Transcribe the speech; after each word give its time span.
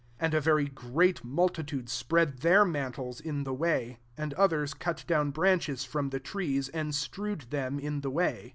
8 0.19 0.25
And 0.25 0.33
a 0.33 0.41
very 0.41 0.65
great 0.65 1.23
mul 1.23 1.47
titude 1.51 1.87
spread 1.87 2.39
their 2.39 2.65
mantles 2.65 3.19
in 3.21 3.43
the 3.43 3.53
way; 3.53 3.99
and 4.17 4.33
others 4.33 4.73
cut 4.73 5.03
down 5.05 5.29
branches 5.29 5.83
from 5.85 6.09
the 6.09 6.19
trees, 6.19 6.69
and 6.69 6.95
strewed 6.95 7.41
them 7.51 7.77
in 7.77 8.01
the 8.01 8.09
way. 8.09 8.49